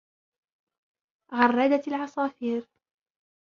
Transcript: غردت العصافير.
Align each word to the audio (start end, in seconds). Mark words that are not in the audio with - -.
غردت 1.31 1.87
العصافير. 1.87 2.67